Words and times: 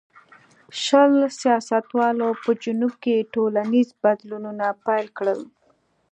شل 0.83 1.13
سیاستوالو 1.41 2.29
په 2.43 2.51
جنوب 2.63 2.93
کې 3.03 3.27
ټولنیز 3.33 3.89
بدلونونه 4.03 4.65
پیل 4.85 5.07
کړل. 5.17 5.41